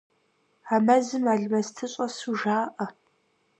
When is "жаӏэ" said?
2.39-2.85